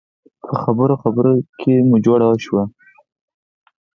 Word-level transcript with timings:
په 0.47 0.53
خبرو 0.63 0.93
خبرو 1.03 1.33
کې 1.59 1.73
مو 1.87 1.97
جوړه 2.05 2.27
شوه. 2.45 2.63